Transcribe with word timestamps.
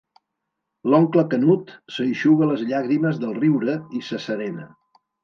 L'oncle 0.93 1.23
Canut 1.33 1.69
s'eixuga 1.97 2.47
les 2.53 2.63
llàgrimes 2.71 3.21
del 3.25 3.37
riure 3.41 3.77
i 4.01 4.03
s'asserena. 4.09 4.67